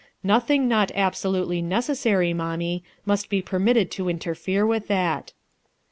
[0.23, 5.31] Nothing not absolutely necessary, mommie, must be per mitted to interfere with that."